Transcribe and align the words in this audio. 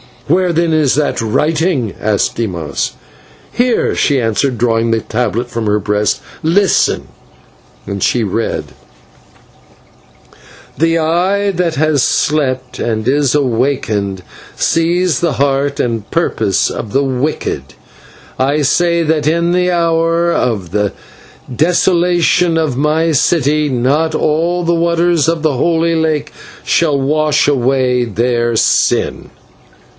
"Where, 0.25 0.51
then, 0.53 0.73
is 0.73 0.95
that 0.95 1.21
writing?" 1.21 1.93
asked 1.99 2.35
Dimas. 2.37 2.93
"Here," 3.51 3.93
she 3.95 4.19
answered, 4.19 4.57
drawing 4.57 4.89
the 4.89 5.01
tablet 5.01 5.49
from 5.49 5.67
her 5.67 5.77
breast. 5.77 6.21
"Listen" 6.41 7.09
and 7.85 8.01
she 8.01 8.23
read: 8.23 8.65
"/The 10.77 10.97
Eye 10.97 11.51
that 11.51 11.75
has 11.75 12.01
slept 12.01 12.79
and 12.79 13.07
is 13.07 13.35
awakened 13.35 14.23
sees 14.55 15.19
the 15.19 15.33
heart 15.33 15.79
and 15.81 16.09
purpose 16.11 16.69
of 16.71 16.93
the 16.93 17.03
wicked. 17.03 17.75
I 18.39 18.61
say 18.61 19.03
that 19.03 19.27
in 19.27 19.51
the 19.51 19.69
hour 19.69 20.31
of 20.31 20.71
the 20.71 20.93
desolation 21.53 22.57
of 22.57 22.77
my 22.77 23.11
city 23.11 23.69
not 23.69 24.15
all 24.15 24.63
the 24.63 24.73
waters 24.73 25.27
of 25.27 25.43
the 25.43 25.53
Holy 25.53 25.93
Lake 25.93 26.31
shall 26.63 26.99
wash 26.99 27.47
away 27.47 28.05
their 28.05 28.55
sin. 28.55 29.29